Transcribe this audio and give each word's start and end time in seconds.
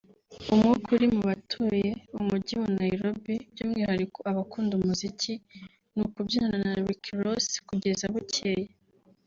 umwuka 0.53 0.87
uri 0.95 1.07
mu 1.15 1.21
batuye 1.29 1.89
Umujyi 2.19 2.53
wa 2.61 2.69
Nairobi 2.79 3.35
by’umwihariko 3.51 4.19
abakunda 4.31 4.71
umuziki 4.75 5.33
ni 5.93 6.01
ukubyinana 6.05 6.57
na 6.65 6.73
Rick 6.85 7.05
Ross 7.23 7.47
kugeza 7.67 8.05
bucyeye 8.15 8.67